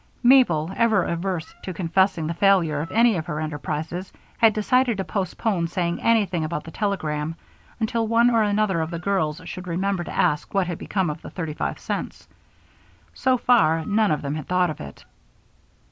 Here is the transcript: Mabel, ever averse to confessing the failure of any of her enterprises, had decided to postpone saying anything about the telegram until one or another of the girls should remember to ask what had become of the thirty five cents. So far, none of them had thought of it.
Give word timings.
Mabel, 0.23 0.71
ever 0.75 1.03
averse 1.03 1.53
to 1.61 1.75
confessing 1.75 2.25
the 2.25 2.33
failure 2.33 2.81
of 2.81 2.91
any 2.91 3.17
of 3.17 3.27
her 3.27 3.39
enterprises, 3.39 4.11
had 4.39 4.51
decided 4.55 4.97
to 4.97 5.03
postpone 5.03 5.67
saying 5.67 6.01
anything 6.01 6.43
about 6.43 6.63
the 6.63 6.71
telegram 6.71 7.35
until 7.79 8.07
one 8.07 8.31
or 8.31 8.41
another 8.41 8.81
of 8.81 8.89
the 8.89 8.97
girls 8.97 9.39
should 9.45 9.67
remember 9.67 10.03
to 10.03 10.11
ask 10.11 10.55
what 10.55 10.65
had 10.65 10.79
become 10.79 11.11
of 11.11 11.21
the 11.21 11.29
thirty 11.29 11.53
five 11.53 11.77
cents. 11.77 12.27
So 13.13 13.37
far, 13.37 13.85
none 13.85 14.09
of 14.09 14.23
them 14.23 14.33
had 14.33 14.47
thought 14.47 14.71
of 14.71 14.81
it. 14.81 15.05